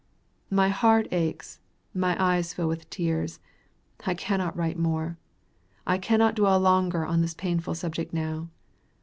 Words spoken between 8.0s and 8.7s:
now.